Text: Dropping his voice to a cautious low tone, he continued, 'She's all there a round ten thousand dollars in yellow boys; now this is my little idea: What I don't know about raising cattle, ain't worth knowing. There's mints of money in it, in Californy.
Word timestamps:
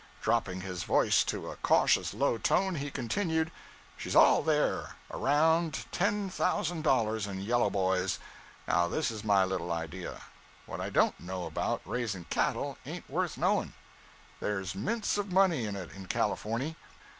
Dropping 0.19 0.61
his 0.61 0.83
voice 0.83 1.23
to 1.25 1.51
a 1.51 1.57
cautious 1.57 2.11
low 2.11 2.39
tone, 2.39 2.73
he 2.73 2.89
continued, 2.89 3.51
'She's 3.97 4.15
all 4.15 4.41
there 4.41 4.95
a 5.11 5.17
round 5.19 5.85
ten 5.91 6.27
thousand 6.27 6.81
dollars 6.83 7.27
in 7.27 7.39
yellow 7.39 7.69
boys; 7.69 8.17
now 8.67 8.87
this 8.87 9.11
is 9.11 9.23
my 9.23 9.45
little 9.45 9.71
idea: 9.71 10.23
What 10.65 10.81
I 10.81 10.89
don't 10.89 11.19
know 11.19 11.45
about 11.45 11.81
raising 11.85 12.23
cattle, 12.31 12.79
ain't 12.83 13.07
worth 13.11 13.37
knowing. 13.37 13.73
There's 14.39 14.73
mints 14.73 15.19
of 15.19 15.31
money 15.31 15.65
in 15.67 15.75
it, 15.75 15.91
in 15.91 16.07
Californy. 16.07 16.75